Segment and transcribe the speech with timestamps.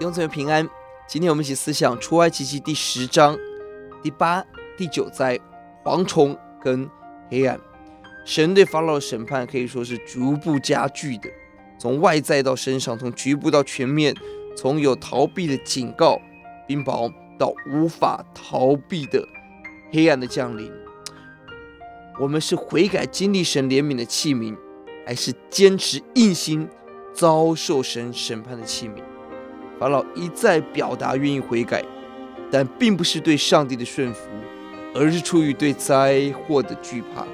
[0.00, 0.68] 兄姊妹平安。
[1.08, 3.36] 今天我们一起思想出埃及记第十章
[4.00, 4.44] 第八、
[4.76, 5.36] 第九灾：
[5.84, 6.88] 蝗虫跟
[7.28, 7.58] 黑暗。
[8.24, 11.28] 神对法老的审判可以说是逐步加剧的，
[11.80, 14.14] 从外在到身上，从局部到全面，
[14.56, 16.20] 从有逃避的警告、
[16.68, 19.26] 冰雹，到无法逃避的
[19.90, 20.72] 黑暗的降临。
[22.20, 24.56] 我们是悔改、经历神怜悯的器皿，
[25.04, 26.68] 还是坚持硬心？
[27.14, 29.02] 遭受神审判的器皿，
[29.78, 31.84] 法老一再表达愿意悔改，
[32.50, 34.22] 但并不是对上帝的顺服，
[34.94, 37.24] 而是出于对灾祸的惧怕。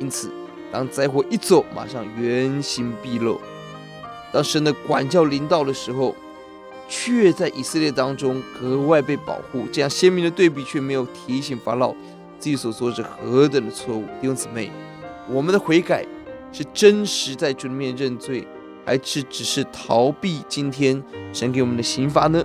[0.00, 0.30] 因此，
[0.72, 3.40] 当灾祸一走，马上原形毕露。
[4.32, 6.16] 当神的管教临到的时候，
[6.88, 9.66] 却在以色列当中格外被保护。
[9.72, 11.92] 这样鲜明的对比，却没有提醒法老
[12.38, 14.04] 自己所做是何等的错误。
[14.20, 14.72] 弟兄姊妹，
[15.28, 16.04] 我们的悔改
[16.52, 18.46] 是真实在主里面认罪。
[18.84, 21.02] 还是只是逃避今天
[21.32, 22.44] 神给我们的刑罚呢？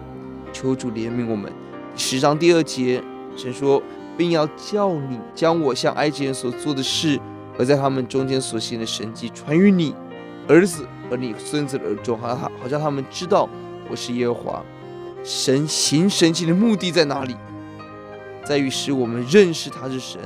[0.54, 1.52] 求主怜悯我们。
[1.96, 3.04] 十章第二节，
[3.36, 3.82] 神说，
[4.16, 7.20] 并要叫你将我向埃及人所做的事
[7.58, 9.96] 和在他们中间所行的神迹传于你
[10.48, 13.50] 儿子和你孙子的耳中，好，好，好叫他们知道
[13.90, 14.64] 我是耶和华。
[15.24, 17.36] 神行神迹的目的在哪里？
[18.46, 20.22] 在于使我们认识他是神，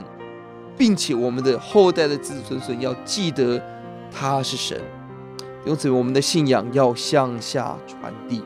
[0.77, 3.59] 并且我们的后代的子子孙孙要记得
[4.11, 4.79] 他是神。
[5.63, 8.43] 因此，我们的信仰要向下传递。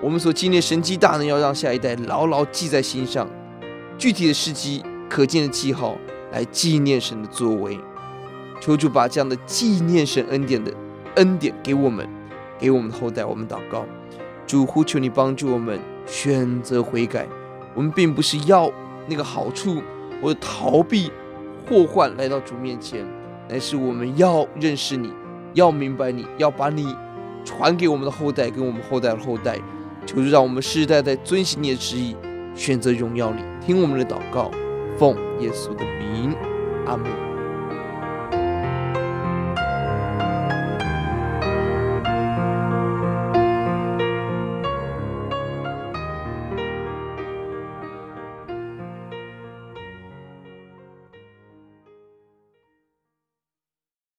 [0.00, 3.28] 我们所经历的神迹大能，要让下一代牢牢记在心上。
[3.98, 5.96] 具体的事迹、可见的记号，
[6.30, 7.78] 来纪念神的作为。
[8.60, 10.72] 求主把这样的纪念神恩典的
[11.16, 12.08] 恩典给我们，
[12.58, 13.24] 给我们的后代。
[13.24, 13.84] 我们祷告，
[14.46, 17.26] 主呼求你帮助我们选择悔改。
[17.74, 18.70] 我们并不是要
[19.08, 19.82] 那个好处，
[20.22, 21.10] 或者逃避
[21.68, 23.04] 祸患来到主面前，
[23.48, 25.12] 乃是我们要认识你。
[25.54, 26.94] 要明白你，要把你
[27.44, 29.58] 传给我们的后代，跟我们后代的后代，
[30.04, 32.16] 求主让我们世世代代遵行你的旨意，
[32.54, 34.50] 选择荣耀你，听我们的祷告，
[34.98, 36.34] 奉耶稣的名，
[36.86, 37.33] 阿门。